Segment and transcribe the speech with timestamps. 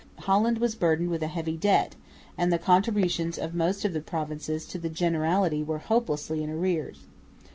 [0.21, 1.95] Holland was burdened with a heavy debt;
[2.35, 7.05] and the contributions of most of the provinces to the Generality were hopelessly in arrears.